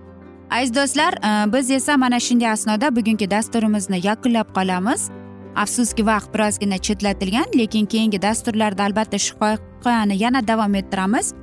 Aziz 0.52 0.76
do'stlar 0.76 1.14
e, 1.14 1.54
biz 1.54 1.72
esa 1.72 1.98
mana 1.98 2.20
shunday 2.20 2.50
asnoda 2.52 2.96
bugungi 2.96 3.32
dasturimizni 3.32 4.00
yakunlab 4.08 4.56
qolamiz. 4.58 5.10
Afsuski 5.56 6.06
vaqt 6.06 6.34
birozgina 6.34 6.78
chetlatilgan 6.78 7.46
lekin 7.58 7.86
keyingi 7.86 8.22
dasturlarda 8.22 8.84
albatta 8.84 9.18
shu 9.20 9.36
voqeani 9.42 10.24
yana 10.24 10.48
davom 10.48 10.76
ettiramiz. 10.76 11.34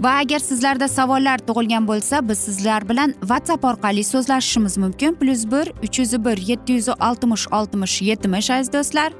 Va 0.00 0.12
agar 0.22 0.38
sizlarda 0.38 0.88
savollar 0.88 1.38
tug'ilgan 1.48 1.88
bo'lsa 1.88 2.28
biz 2.28 2.38
sizlar 2.38 2.88
bilan 2.88 3.14
whatsapp 3.20 3.64
orqali 3.64 4.04
so'zlashishimiz 4.04 4.78
mumkin. 4.78 5.14
Plyus 5.14 5.44
bir 5.52 5.72
uch 5.84 5.98
yuz 5.98 6.24
bir 6.24 6.38
yetti 6.50 6.72
yuz 6.72 6.88
oltmish 6.88 7.46
oltmish 7.52 8.02
yetmish 8.02 8.50
aziz 8.50 8.72
do'stlar. 8.72 9.12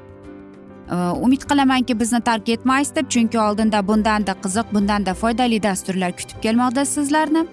Э, 0.91 0.95
umid 0.95 1.43
qilamanki 1.49 1.99
bizni 1.99 2.19
tark 2.21 2.49
etmaysiz 2.49 2.95
deb 2.95 3.09
chunki 3.09 3.39
oldinda 3.39 3.87
bundanda 3.87 4.33
qiziq 4.43 4.73
bundanda 4.75 5.13
foydali 5.13 5.63
dasturlar 5.63 6.11
kutib 6.17 6.41
kelmoqda 6.43 6.85
sizlarni. 6.85 7.45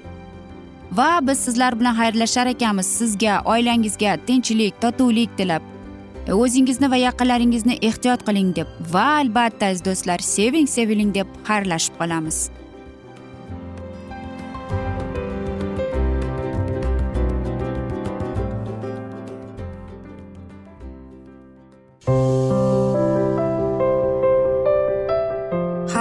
Va 0.93 1.09
biz 1.23 1.39
sizlar 1.39 1.81
bilan 1.81 1.95
xayrlashar 2.01 2.47
ekanmiz. 2.55 2.87
Sizga 2.87 3.41
oilangizga 3.45 4.17
tinchlik 4.27 4.81
totuvlik 4.83 5.39
tilab. 5.39 5.63
E, 6.27 6.33
o'zingizni 6.33 6.91
va 6.91 6.99
yaqinlaringizni 7.07 7.79
ehtiyot 7.91 8.27
qiling 8.29 8.55
deb 8.61 8.79
va 8.95 9.09
albatta 9.23 9.67
aziz 9.67 9.85
do'stlar 9.91 10.19
seving 10.35 10.67
seviling 10.77 11.15
deb 11.15 11.29
xayrlashib 11.51 11.95
qolamiz. 12.01 12.49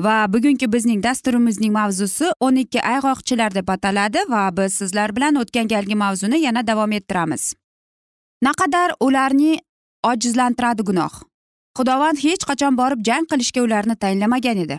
Va 0.00 0.32
bugungi 0.32 0.72
bizning 0.72 1.02
dasturimizning 1.02 1.72
mavzusi 1.72 2.30
o'n 2.40 2.56
ikki 2.62 2.80
ayg'oqchilar 2.92 3.54
deb 3.54 3.68
ataladi 3.74 4.20
va 4.28 4.42
biz 4.56 4.74
sizlar 4.80 5.14
bilan 5.16 5.40
o'tgan 5.42 5.68
galgi 5.68 5.94
mavzuni 5.94 6.38
yana 6.40 6.66
davom 6.66 6.92
ettiramiz. 6.92 7.54
Naqadar 8.42 8.94
ularni 9.00 9.58
ojizlantiradi 10.10 10.82
gunoh? 10.90 11.14
Xudovand 11.78 12.22
hech 12.24 12.44
qachon 12.50 12.78
borib 12.80 13.02
jang 13.08 13.26
qilishga 13.30 13.62
ularni 13.66 13.96
tayinlamagan 13.96 14.62
edi. 14.64 14.78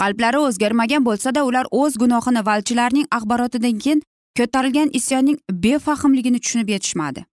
Qalblari 0.00 0.38
o'zgarmagan 0.46 1.04
bo'lsada 1.04 1.44
ular 1.44 1.66
o'z 1.70 1.98
gunohini 2.02 2.46
valchilarning 2.46 3.06
axborotidan 3.16 3.78
keyin 3.84 4.00
ko'tarilgan 4.38 4.88
isyonning 4.98 5.38
befahmligini 5.64 6.40
tushunib 6.40 6.68
yetishmadi. 6.74 7.24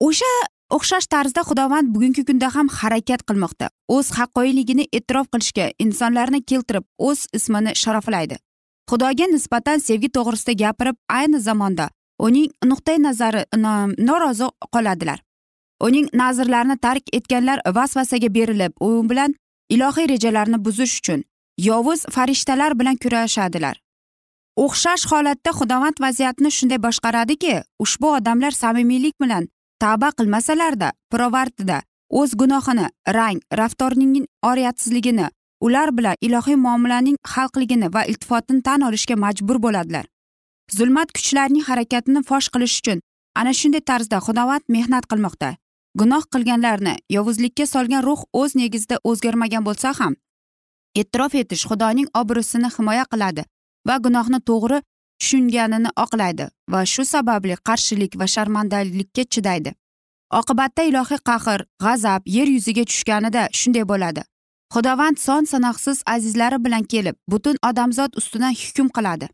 O'sha 0.00 0.32
o'xshash 0.74 1.06
tarzda 1.06 1.42
xudovand 1.48 1.94
bugungi 1.94 2.24
kunda 2.24 2.48
ham 2.54 2.68
harakat 2.78 3.22
qilmoqda. 3.28 3.66
O'z 3.88 4.10
haqqoiyligini 4.18 4.88
e'tirof 4.92 5.26
qilishga 5.32 5.70
insonlarni 5.84 6.40
keltirib 6.50 6.84
o'z 6.98 7.26
ismini 7.38 7.72
sharaflaydi 7.82 8.36
xudoga 8.90 9.26
nisbatan 9.34 9.78
sevgi 9.88 10.08
to'g'risida 10.16 10.54
gapirib 10.62 10.96
ayni 11.18 11.38
zamonda 11.48 11.86
uning 12.26 12.50
nuqtai 12.70 12.98
nazari 13.06 13.42
norozi 14.08 14.46
qoladilar. 14.74 15.18
Uning 15.86 16.06
nazrlarini 16.20 16.76
tark 16.86 17.10
etganlar 17.18 17.58
vasvasaga 17.78 18.28
berilib 18.36 18.72
u 18.80 18.88
bilan 19.10 19.34
ilohiy 19.74 20.06
rejalarni 20.14 20.58
buzish 20.66 20.94
uchun 21.00 21.24
yovuz 21.68 22.06
farishtalar 22.14 22.78
bilan 22.80 22.96
kurashadilar. 23.02 23.76
O'xshash 24.64 25.04
holatda 25.10 25.50
xudovand 25.58 26.00
vaziyatni 26.04 26.50
shunday 26.58 26.80
boshqaradiki 26.86 27.54
ushbu 27.84 28.08
odamlar 28.18 28.52
samimiylik 28.62 29.14
bilan 29.22 29.48
tavba 29.82 30.10
qilmasalarda 30.18 30.88
pirovardida 31.10 31.78
o'z 32.20 32.34
gunohini 32.40 32.86
rang 33.16 33.40
raftorning 33.60 34.26
oriyatsizligini 34.50 35.28
ular 35.60 35.90
bilan 35.98 36.16
ilohiy 36.26 36.56
muomalaning 36.66 37.16
xalqligini 37.34 37.92
va 37.94 38.02
iltifotini 38.10 38.62
tan 38.62 38.80
olishga 38.88 39.16
majbur 39.16 39.58
bo'ladilar. 39.64 40.04
Zulmat 40.76 41.12
kuchlarning 41.16 41.64
harakatini 41.68 42.22
fosh 42.28 42.48
qilish 42.54 42.76
uchun 42.80 43.00
ana 43.34 43.52
shunday 43.60 43.80
tarzda 43.90 44.18
xudovand 44.26 44.64
mehnat 44.68 45.04
qilmoqda. 45.10 45.50
Gunoh 46.00 46.24
qilganlarni 46.32 46.94
yovuzlikka 47.16 47.66
solgan 47.66 48.02
ruh 48.08 48.22
o'z 48.40 48.54
negizida 48.60 48.96
o'zgarmagan 49.10 49.64
bo'lsa 49.68 49.92
ham 50.00 50.16
e'tirof 51.00 51.34
etish 51.42 51.64
xudoning 51.70 52.08
obro'sini 52.20 52.68
himoya 52.76 53.04
qiladi 53.12 53.44
va 53.88 53.96
gunohni 54.04 54.40
to'g'ri 54.50 54.78
tushunganini 55.20 55.90
oqlaydi 56.04 56.46
va 56.72 56.80
shu 56.92 57.04
sababli 57.04 57.56
qarshilik 57.68 58.12
va 58.20 58.26
sharmandalikka 58.34 59.24
chidaydi. 59.34 59.74
Oqibatda 60.40 60.82
ilohiy 60.90 61.20
qahr 61.28 61.60
g'azab 61.84 62.22
yer 62.36 62.48
yuziga 62.56 62.84
tushganida 62.90 63.48
shunday 63.60 63.84
bo'ladi. 63.92 64.22
Xudovand 64.74 65.18
son 65.26 65.44
sanoqsiz 65.52 66.02
azizlari 66.14 66.64
bilan 66.64 66.84
kelib 66.92 67.16
butun 67.32 67.56
odamzod 67.68 68.16
ustidan 68.20 68.54
hukm 68.62 68.88
qiladi. 68.96 69.28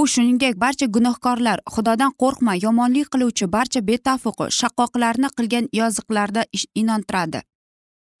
U 0.00 0.06
shuningdek 0.12 0.54
barcha 0.64 0.86
gunohkorlar 0.96 1.58
xudodan 1.74 2.12
qo'rqma 2.22 2.54
yomonlik 2.64 3.08
qiluvchi 3.12 3.46
barcha 3.56 3.80
betafuqu 3.88 4.46
shaqqoqlarni 4.58 5.28
qilgan 5.38 5.66
yoziqlarda 5.80 6.42
inontiradi. 6.80 7.40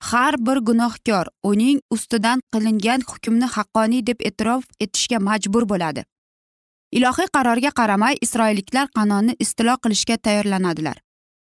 Har 0.08 0.34
bir 0.46 0.58
gunohkor 0.68 1.26
uning 1.50 1.78
ustidan 1.94 2.40
qilingan 2.52 3.00
hukmni 3.10 3.48
haqqoniy 3.56 4.06
deb 4.08 4.18
e'tirof 4.28 4.64
etishga 4.84 5.18
majbur 5.28 5.68
bo'ladi. 5.72 6.02
Ilohiy 6.96 7.28
qarorga 7.36 7.70
qaramay 7.78 8.18
isroilliklar 8.26 8.88
qanonni 8.96 9.36
istilo 9.44 9.74
qilishga 9.84 10.16
tayyorlanadilar. 10.26 10.96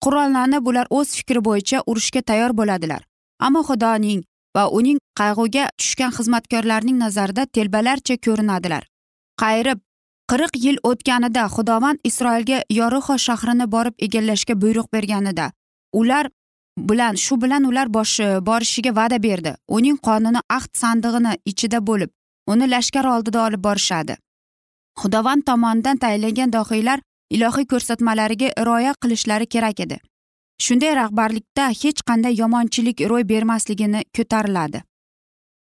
Qurollanib 0.04 0.66
ular 0.70 0.86
o'z 0.98 1.14
fikri 1.18 1.40
bo'yicha 1.48 1.82
urushga 1.90 2.22
tayyor 2.30 2.52
bo'ladilar. 2.60 3.02
Ammo 3.46 3.62
xudoning 3.68 4.22
va 4.56 4.64
uning 4.78 4.98
qayg'uga 5.20 5.64
tushgan 5.78 6.12
xizmatkorlarning 6.18 6.98
nazarida 7.04 7.46
telbalarcha 7.56 8.16
ko'rinadilar. 8.26 8.82
Qayrib 9.42 9.78
qirq 10.30 10.58
yil 10.64 10.78
o'tganida 10.90 11.46
xudovand 11.54 11.98
isroilga 12.10 12.58
yorixo 12.80 13.18
shahrini 13.26 13.66
borib 13.74 13.94
egallashga 14.06 14.54
buyruq 14.62 14.88
berganida 14.96 15.50
ular 16.00 16.30
bilan 16.90 17.14
shu 17.24 17.40
bilan 17.42 17.64
ular 17.70 17.88
bosh 17.98 18.20
borishiga 18.48 18.92
va'da 19.00 19.18
berdi. 19.22 19.52
Uning 19.76 19.96
qonuni 20.08 20.40
ahd 20.56 20.70
sandig'ini 20.82 21.32
ichida 21.50 21.78
bo'lib 21.90 22.10
uni 22.52 22.66
lashkar 22.74 23.04
oldida 23.14 23.46
olib 23.46 23.62
borishadi. 23.68 24.16
Xudovand 25.00 25.42
tomonidan 25.48 25.96
tayinlangan 26.02 26.52
dohiylar 26.52 27.00
ilohiy 27.30 27.66
ko'rsatmalariga 27.72 28.48
rioya 28.66 28.92
qilishlari 29.02 29.46
kerak 29.54 29.80
edi. 29.80 29.98
Shunday 30.64 30.94
rahbarlikda 31.00 31.64
hech 31.82 32.00
qanday 32.08 32.34
yomonchilik 32.42 33.00
ro'y 33.10 33.28
bermasligini 33.32 34.00
ko'tariladi. 34.16 34.82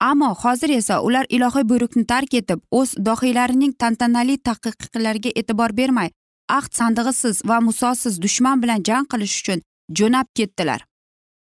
Ammo 0.01 0.35
hozir 0.43 0.71
esa 0.71 1.01
ular 1.01 1.27
ilohiy 1.37 1.65
buyruqni 1.71 2.05
tark 2.07 2.35
etib 2.41 2.61
o'z 2.81 2.91
dohiylarining 3.07 3.73
tantanali 3.83 4.37
taqiqlarga 4.49 5.31
e'tibor 5.41 5.77
bermay 5.81 6.11
ahd 6.49 6.73
sandig'isiz 6.79 7.41
va 7.49 7.61
musosiz 7.61 8.23
dushman 8.25 8.63
bilan 8.63 8.83
jang 8.89 9.07
qilish 9.13 9.37
uchun 9.41 9.63
jo'nab 9.99 10.29
ketdilar. 10.39 10.85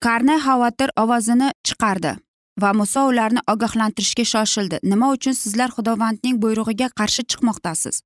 Karnay 0.05 0.39
xavotir 0.47 0.91
ovozini 1.03 1.49
chiqardi. 1.67 2.13
Va 2.61 2.73
muso 2.73 3.07
ularni 3.09 3.41
ogohlantirishga 3.53 4.25
shoshildi. 4.33 4.79
Nima 4.83 5.13
uchun 5.17 5.33
sizlar 5.43 5.71
xudovandning 5.77 6.37
buyrug'iga 6.43 6.89
qarshi 6.99 7.23
chiqmoqdasiz? 7.31 8.03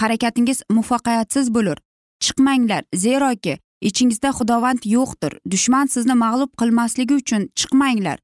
Harakatingiz 0.00 0.62
muvaffaqiyatsiz 0.70 1.54
bo'lur. 1.56 1.78
Chiqmanglar 2.24 2.82
zeroki 3.04 3.58
ichingizda 3.80 4.30
xudovand 4.38 4.82
yo'qdir. 4.94 5.32
Dushman 5.52 5.86
sizni 5.94 6.14
mag'lub 6.24 6.52
qilmasligi 6.60 7.14
uchun 7.22 7.48
chiqmanglar. 7.58 8.18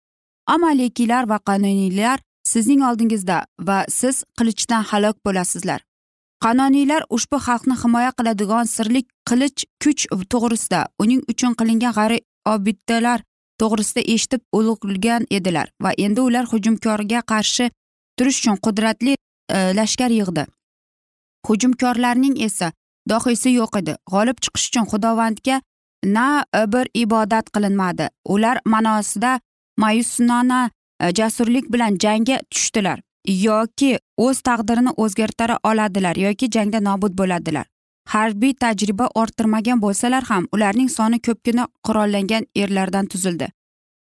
Amalikiylar 0.47 1.29
va 1.33 1.39
qanuniylar 1.49 2.19
sizning 2.53 2.83
oldingizda 2.89 3.39
va 3.69 3.79
siz 3.89 4.25
qilichdan 4.39 4.83
halok 4.91 5.17
bo'lasizlar. 5.27 5.81
Qanoniylar 6.45 7.03
ushbu 7.17 7.39
xalqni 7.47 7.77
himoya 7.83 8.11
qiladigan 8.19 8.67
sirli 8.75 9.01
qilich 9.29 9.65
kuch 9.83 10.03
to'g'risida 10.33 10.81
uning 11.03 11.21
uchun 11.33 11.53
qilingan 11.61 11.95
g'ari 11.99 12.19
obiddalar 12.55 13.21
to'g'risida 13.65 14.03
eshitib 14.15 14.43
ulg'ilgan 14.59 15.27
edilar 15.39 15.73
va 15.85 15.93
endi 16.07 16.21
ular 16.29 16.45
hujumkorga 16.53 17.21
qarshi 17.33 17.71
turish 18.19 18.39
uchun 18.43 18.61
qudratli 18.67 19.17
e, 19.17 19.59
lashkar 19.79 20.11
yig'di. 20.21 20.47
Hujumkorlarning 21.47 22.37
esa 22.47 22.73
dohiysi 23.09 23.55
yo'q 23.59 23.79
edi. 23.81 23.97
G'olib 24.13 24.39
chiqish 24.45 24.69
uchun 24.71 24.87
xudovandga 24.93 25.61
na 26.17 26.45
bir 26.75 26.87
ibodat 26.95 27.51
qilinmadi. 27.55 28.09
Ular 28.35 28.61
ma'nosida 28.65 29.41
mayusnona 29.79 30.71
e, 31.01 31.13
jasurlik 31.19 31.73
bilan 31.73 31.99
jangga 32.05 32.41
tushdilar 32.51 32.99
yoki 33.29 33.99
o'z 34.17 34.41
taqdirini 34.49 34.93
o'zgartira 34.97 35.59
oladilar 35.65 36.17
yoki 36.17 36.51
jangda 36.57 36.81
nobud 36.81 37.19
bo'ladilar. 37.19 37.67
Harbiy 38.13 38.55
tajriba 38.55 39.07
orttirmagan 39.21 39.81
bo'lsalar 39.85 40.25
ham 40.31 40.49
ularning 40.55 40.91
soni 40.97 41.19
ko'pgina 41.27 41.69
qurollangan 41.87 42.45
erlardan 42.57 43.07
tuzildi. 43.07 43.49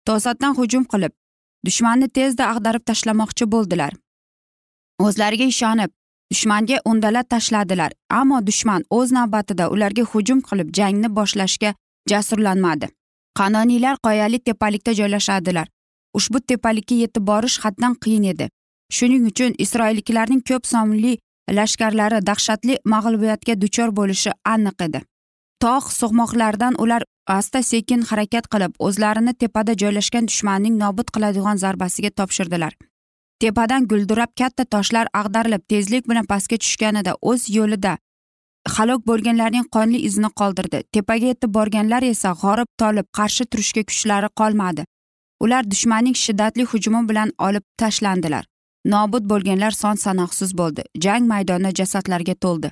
To'satdan 0.07 0.55
hujum 0.59 0.83
qilib 0.93 1.13
dushmanni 1.65 2.07
tezda 2.17 2.49
ag'darib 2.53 2.83
tashlamoqchi 2.89 3.45
bo'ldilar. 3.53 3.93
O'zlariga 5.05 5.45
ishonib 5.53 5.91
dushmanga 6.31 6.77
undalab 6.91 7.29
tashladilar 7.29 7.91
ammo 8.19 8.41
dushman 8.47 8.83
o'z 8.97 9.11
navbatida 9.17 9.69
ularga 9.77 10.03
hujum 10.11 10.41
qilib 10.49 10.73
jangni 10.79 11.09
boshlashga 11.17 11.73
jasurlanmadi. 12.09 12.87
Qanoniylar 13.39 13.95
qoyali 14.05 14.39
tepalikda 14.39 14.93
joylashadilar. 14.99 15.67
Ushbu 16.17 16.39
tepalikka 16.49 16.95
yetib 16.95 17.27
borish 17.29 17.57
haddan 17.63 17.95
qiyin 18.03 18.25
edi. 18.33 18.49
Shuning 18.95 19.25
uchun 19.31 19.55
isroilliklarning 19.65 20.41
ko'p 20.49 20.67
sonli 20.73 21.17
lashkarlari 21.49 22.21
dahshatli 22.29 22.77
mag'lubiyatga 22.93 23.61
duchor 23.61 23.89
bo'lishi 23.99 24.31
aniq 24.53 24.81
edi. 24.87 25.01
Tog' 25.63 25.91
so'qmoqlaridan 25.99 26.79
ular 26.83 27.03
asta 27.27 27.61
sekin 27.63 28.01
harakat 28.09 28.47
qilib 28.53 28.73
o'zlarini 28.87 29.33
tepada 29.33 29.73
joylashgan 29.81 30.27
dushmanning 30.31 30.75
nobud 30.83 31.07
qiladigan 31.15 31.57
zarbasiga 31.63 32.09
topshirdilar. 32.09 32.73
Tepadan 33.39 33.87
guldurab 33.91 34.31
katta 34.39 34.65
toshlar 34.65 35.07
ag'darilib 35.21 35.63
tezlik 35.71 36.09
bilan 36.09 36.25
pastga 36.31 36.57
tushganida 36.57 37.13
o'z 37.21 37.49
yo'lida 37.57 37.97
halok 38.75 39.05
bo'lganlarning 39.09 39.65
qonli 39.75 39.99
izini 40.07 40.29
qoldirdi. 40.39 40.83
Tepaga 40.93 41.31
yetib 41.31 41.53
borganlar 41.57 42.03
esa 42.03 42.33
g'orib 42.41 42.69
tolib 42.81 43.07
qarshi 43.17 43.45
turishga 43.45 43.83
kuchlari 43.89 44.29
qolmadi. 44.41 44.85
Ular 45.43 45.63
dushmanning 45.71 46.17
shiddatli 46.25 46.63
hujumi 46.71 47.01
bilan 47.09 47.31
olib 47.47 47.65
tashlandilar. 47.81 48.45
Nobud 48.93 49.29
bo'lganlar 49.31 49.71
son 49.71 49.95
sanoqsiz 50.05 50.51
bo'ldi. 50.57 50.83
Jang 51.03 51.27
maydoni 51.31 51.71
jasadlarga 51.79 52.35
to'ldi. 52.45 52.71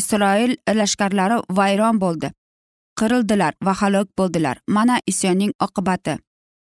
Isroil 0.00 0.56
lashkarlari 0.80 1.36
vayron 1.58 2.00
bo'ldi. 2.04 2.30
Qirildilar 3.00 3.52
va 3.66 3.74
halok 3.80 4.08
bo'ldilar. 4.18 4.56
Mana 4.68 4.96
isyonning 5.06 5.52
oqibati. 5.66 6.18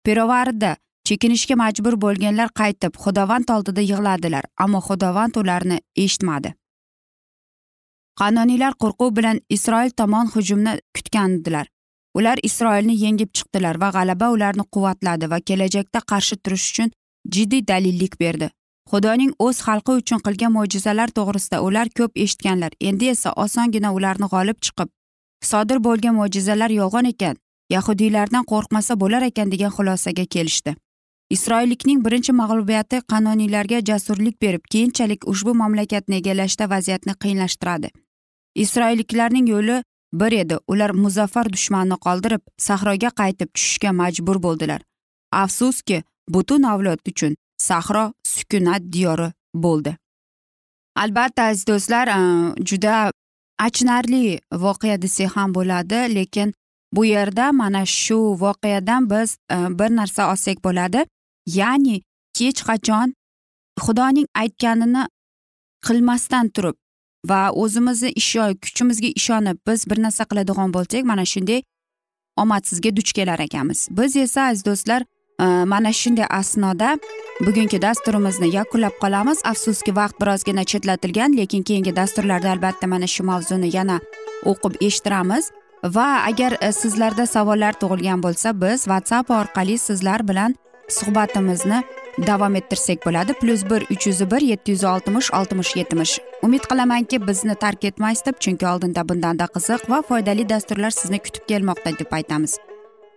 Pirovarida 0.04 0.76
chekinishga 1.08 1.56
majbur 1.62 1.94
bo'lganlar 2.04 2.48
qaytib 2.60 2.98
xudovand 3.04 3.50
oldida 3.56 3.82
yig'ladilar 3.90 4.44
ammo 4.64 4.80
xudovand 4.88 5.40
ularni 5.42 5.78
eshitmadi. 6.04 6.54
Qanoniylar 8.20 8.74
qo'rquv 8.82 9.10
bilan 9.18 9.40
isroil 9.56 9.90
tomon 10.00 10.30
hujumni 10.34 10.72
kutgandilar. 10.96 11.66
Ular 12.18 12.38
isroilni 12.48 12.94
yengib 13.04 13.30
chiqdilar 13.36 13.80
va 13.82 13.90
g'alaba 13.96 14.30
ularni 14.36 14.64
quvvatladi 14.74 15.30
va 15.32 15.38
kelajakda 15.48 16.00
qarshi 16.12 16.36
turish 16.44 16.66
uchun 16.70 16.94
jiddiy 17.34 17.66
dalillik 17.70 18.20
berdi. 18.20 18.48
Xudoning 18.90 19.32
o'z 19.46 19.58
xalqi 19.66 19.92
uchun 20.00 20.20
qilgan 20.26 20.52
mo'jizalar 20.56 21.08
to'g'risida 21.18 21.58
ular 21.66 21.88
ko'p 21.98 22.12
eshitganlar. 22.24 22.72
Endi 22.80 23.06
esa 23.14 23.32
osongina 23.44 23.92
ularni 23.96 24.28
g'olib 24.34 24.58
chiqib 24.64 24.88
sodir 25.50 25.78
bo'lgan 25.86 26.14
mo'jizalar 26.20 26.70
yolg'on 26.80 27.08
ekan 27.12 27.36
yahudiylardan 27.74 28.44
qo'rqmasa 28.52 29.00
bo'lar 29.02 29.22
ekan 29.30 29.50
degan 29.52 29.72
xulosaga 29.76 30.24
kelishdi. 30.34 30.74
Isroillikning 31.36 32.04
birinchi 32.04 32.32
mag'lubiyati 32.32 33.00
qanoniylarga 33.12 33.78
jasurlik 33.90 34.36
berib 34.42 34.64
keyinchalik 34.72 35.28
ushbu 35.32 35.54
mamlakatni 35.62 36.14
egallashda 36.20 36.70
vaziyatni 36.70 37.14
qiyinlashtiradi. 37.22 37.88
Isroilliklarning 38.64 39.48
yo'li 39.54 39.82
bir 40.12 40.32
edi 40.42 40.56
ular 40.72 40.90
muzaffar 40.90 41.52
dushmanni 41.56 41.96
qoldirib 42.06 42.42
sahroga 42.66 43.10
qaytib 43.20 43.52
tushishga 43.54 43.92
majbur 44.00 44.42
bo'ldilar. 44.46 44.80
Afsuski 45.32 46.02
butun 46.28 46.62
avlod 46.62 47.00
uchun 47.12 47.36
sahro 47.58 48.12
sukunat 48.24 48.82
diyori 48.92 49.32
bo'ldi. 49.54 49.96
Albatta 50.96 51.42
aziz 51.42 51.66
do'stlar 51.66 52.06
juda 52.68 53.12
achinarli 53.58 54.40
voqea 54.52 55.02
desak 55.02 55.36
ham 55.36 55.54
bo'ladi 55.54 56.00
lekin 56.14 56.54
bu 56.92 57.04
yerda 57.04 57.52
mana 57.52 57.86
shu 57.86 58.18
voqeadan 58.40 59.10
biz 59.10 59.38
bir 59.50 59.90
narsa 59.96 60.32
olsak 60.32 60.64
bo'ladi. 60.64 61.04
Ya'ni 61.46 62.02
hech 62.38 62.60
qachon 62.68 63.14
xudoning 63.84 64.28
aytganini 64.42 65.04
qilmasdan 65.86 66.46
turib 66.54 66.76
va 67.30 67.40
o'zimizni 67.62 68.10
ishon 68.20 68.54
kuchimizga 68.64 69.10
ishonib 69.20 69.58
biz 69.66 69.80
bir 69.90 69.98
narsa 70.04 70.24
qiladigan 70.30 70.70
bo'lsak 70.76 71.02
mana 71.10 71.24
shunday 71.32 71.62
omadsizga 72.42 72.90
duch 72.96 73.12
kelar 73.12 73.38
ekanmiz. 73.46 73.88
Biz 73.90 74.16
esa 74.16 74.42
aziz 74.50 74.64
do'stlar 74.64 75.02
Э, 75.40 75.64
mana 75.64 75.92
shunday 75.92 76.26
asnoda 76.30 76.98
bugungi 77.46 77.78
dasturimizni 77.82 78.48
yakunlab 78.56 78.94
qolamiz. 79.02 79.38
Afsuski 79.44 79.92
vaqt 79.96 80.16
birozgina 80.20 80.64
chetlatilgan 80.64 81.36
lekin 81.36 81.62
keyingi 81.62 81.96
dasturlarda 81.96 82.50
albatta 82.50 82.86
mana 82.86 83.06
shu 83.06 83.22
mavzuni 83.24 83.76
yana 83.76 84.00
o'qib 84.50 84.74
eshittiramiz. 84.86 85.50
Va 85.84 86.06
agar 86.30 86.56
e, 86.60 86.72
sizlarda 86.72 87.26
savollar 87.26 87.78
tug'ilgan 87.82 88.22
bo'lsa 88.22 88.60
biz 88.62 88.80
whatsapp 88.90 89.30
orqali 89.30 89.78
sizlar 89.78 90.28
bilan 90.28 90.56
suhbatimizni 90.88 91.82
davom 92.26 92.56
ettirsak 92.60 93.06
bo'ladi. 93.06 93.32
Plyus 93.40 93.62
bir 93.70 93.86
uch 93.94 94.06
yuz 94.06 94.20
bir 94.30 94.42
yetti 94.50 94.74
yuz 94.74 94.84
oltmish 94.84 95.28
oltmish 95.38 95.76
yetmish. 95.76 96.18
Umid 96.42 96.66
qilamanki 96.70 97.26
bizni 97.28 97.54
tark 97.54 97.84
etmaysiz 97.84 98.26
deb 98.26 98.40
chunki 98.40 98.66
oldinda 98.72 99.08
bundanda 99.08 99.46
qiziq 99.54 99.86
va 99.90 100.02
foydali 100.02 100.48
dasturlar 100.48 100.90
sizni 100.90 101.18
kutib 101.18 101.46
kelmoqda 101.48 101.94
deb 102.00 102.12
aytamiz. 102.20 102.58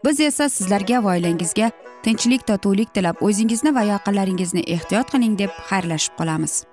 Biz 0.05 0.19
esa 0.19 0.49
sizlarga 0.49 1.03
va 1.03 1.15
oilangizga 1.15 1.71
tinchlik 2.03 2.47
totuvlik 2.47 2.93
tilab 2.93 3.21
o'zingizni 3.21 3.75
va 3.75 3.83
yaqinlaringizni 3.93 4.63
ehtiyot 4.75 5.11
qiling 5.13 5.37
deb 5.39 5.51
xayrlashib 5.69 6.17
qolamiz. 6.19 6.63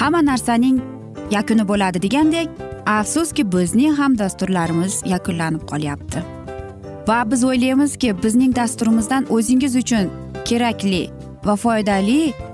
Hamma 0.00 0.20
narsaning 0.30 0.82
yakuni 1.30 1.68
bo'ladi 1.68 2.02
degandek 2.02 2.48
afsuski 2.86 3.52
bizning 3.52 3.96
ham 4.00 4.18
dasturlarimiz 4.18 5.02
yakunlanib 5.14 5.64
qolyapti. 5.72 6.20
Va 7.08 7.18
biz 7.30 7.44
o'ylaymizki 7.44 8.14
bizning 8.22 8.56
dasturimizdan 8.56 9.26
o'zingiz 9.36 9.76
uchun 9.76 10.10
kerakli 10.48 11.04
va 11.44 11.56
foydali 11.56 12.32